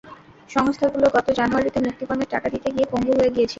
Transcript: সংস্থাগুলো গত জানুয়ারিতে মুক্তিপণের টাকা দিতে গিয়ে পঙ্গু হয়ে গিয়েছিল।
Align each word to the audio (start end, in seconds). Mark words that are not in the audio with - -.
সংস্থাগুলো 0.49 1.05
গত 1.15 1.27
জানুয়ারিতে 1.39 1.79
মুক্তিপণের 1.85 2.31
টাকা 2.33 2.47
দিতে 2.53 2.69
গিয়ে 2.75 2.87
পঙ্গু 2.91 3.11
হয়ে 3.13 3.33
গিয়েছিল। 3.35 3.49